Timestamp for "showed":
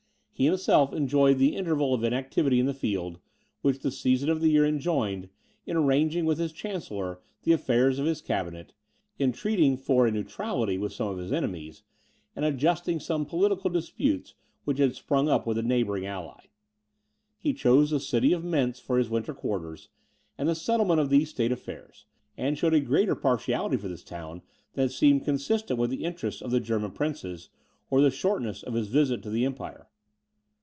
22.57-22.73